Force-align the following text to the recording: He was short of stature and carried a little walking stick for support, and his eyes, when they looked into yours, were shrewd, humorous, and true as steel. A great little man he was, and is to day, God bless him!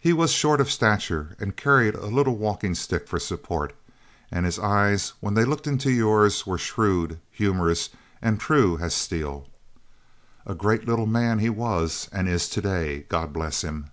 He 0.00 0.12
was 0.12 0.30
short 0.30 0.60
of 0.60 0.70
stature 0.70 1.34
and 1.40 1.56
carried 1.56 1.96
a 1.96 2.06
little 2.06 2.36
walking 2.36 2.76
stick 2.76 3.08
for 3.08 3.18
support, 3.18 3.74
and 4.30 4.46
his 4.46 4.56
eyes, 4.56 5.14
when 5.18 5.34
they 5.34 5.44
looked 5.44 5.66
into 5.66 5.90
yours, 5.90 6.46
were 6.46 6.58
shrewd, 6.58 7.18
humorous, 7.32 7.88
and 8.22 8.38
true 8.38 8.78
as 8.80 8.94
steel. 8.94 9.48
A 10.46 10.54
great 10.54 10.86
little 10.86 11.06
man 11.08 11.40
he 11.40 11.50
was, 11.50 12.08
and 12.12 12.28
is 12.28 12.48
to 12.50 12.60
day, 12.60 13.00
God 13.08 13.32
bless 13.32 13.62
him! 13.64 13.90